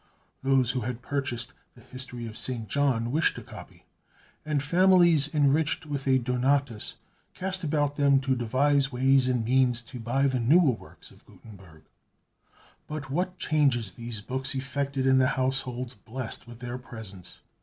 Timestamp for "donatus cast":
6.17-7.63